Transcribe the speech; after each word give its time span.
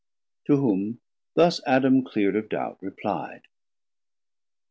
To 0.47 0.55
whom 0.57 0.99
thus 1.35 1.61
Adam 1.67 2.03
cleerd 2.03 2.35
of 2.35 2.49
doubt, 2.49 2.81
repli'd. 2.81 3.43